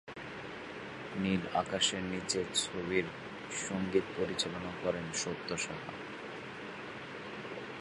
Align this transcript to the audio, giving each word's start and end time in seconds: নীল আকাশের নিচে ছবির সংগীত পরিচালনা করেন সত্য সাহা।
নীল 1.15 1.41
আকাশের 1.55 2.03
নিচে 2.03 2.39
ছবির 2.55 3.05
সংগীত 3.67 4.05
পরিচালনা 4.17 4.71
করেন 4.83 5.05
সত্য 5.13 5.49
সাহা। 5.57 5.93